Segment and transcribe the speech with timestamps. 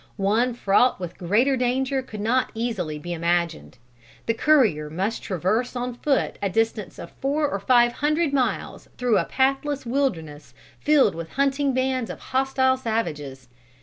[0.17, 3.77] One fraught with greater danger could not easily be imagined.
[4.25, 9.19] The courier must traverse on foot a distance of four or five hundred miles through
[9.19, 13.47] a pathless wilderness, filled with hunting bands of hostile savages.